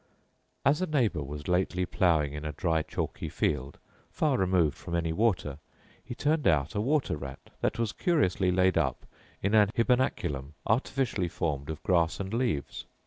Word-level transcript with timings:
As 0.65 0.81
a 0.81 0.87
neighbour 0.87 1.21
was 1.21 1.47
lately 1.47 1.85
ploughing 1.85 2.33
in 2.33 2.43
a 2.43 2.53
dry 2.53 2.81
chalky 2.81 3.29
field, 3.29 3.77
far 4.09 4.35
removed 4.35 4.75
from 4.75 4.95
any 4.95 5.13
water, 5.13 5.59
he 6.03 6.15
turned 6.15 6.47
out 6.47 6.73
a 6.73 6.81
water 6.81 7.15
rat, 7.15 7.51
that 7.59 7.77
was 7.77 7.93
curiously 7.93 8.51
laid 8.51 8.79
up 8.79 9.05
in 9.43 9.53
an 9.53 9.69
hybernaculum 9.77 10.55
artificially 10.65 11.27
formed 11.27 11.69
of 11.69 11.83
grass 11.83 12.19
and 12.19 12.33
leaves. 12.33 12.85